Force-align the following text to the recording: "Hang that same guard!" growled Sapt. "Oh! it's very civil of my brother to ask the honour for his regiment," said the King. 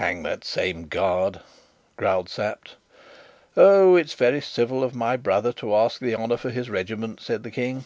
"Hang 0.00 0.22
that 0.22 0.42
same 0.42 0.88
guard!" 0.88 1.40
growled 1.98 2.30
Sapt. 2.30 2.76
"Oh! 3.58 3.94
it's 3.94 4.14
very 4.14 4.40
civil 4.40 4.82
of 4.82 4.94
my 4.94 5.18
brother 5.18 5.52
to 5.52 5.74
ask 5.76 6.00
the 6.00 6.14
honour 6.14 6.38
for 6.38 6.48
his 6.48 6.70
regiment," 6.70 7.20
said 7.20 7.42
the 7.42 7.50
King. 7.50 7.84